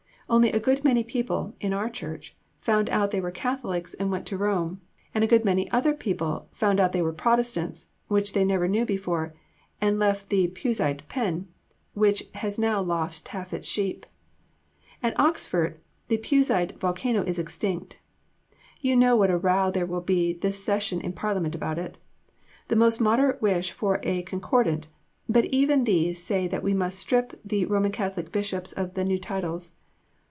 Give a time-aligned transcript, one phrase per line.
[0.29, 4.25] Only a good many people (in our Church) found out they were Catholics and went
[4.27, 4.79] to Rome,
[5.13, 8.85] and a good many other people found out they were Protestants, which they never knew
[8.85, 9.33] before,
[9.81, 11.49] and left the Puseyite pen,
[11.95, 14.05] which has now lost half its sheep.
[15.03, 17.99] At Oxford the Puseyite volcano is extinct....
[18.79, 21.97] You know what a row there will be this Session in Parliament about it.
[22.69, 24.87] The most moderate wish for a Concordat,
[25.27, 28.21] but even these say that we must strip the R.C.
[28.31, 29.73] Bishops of their new titles.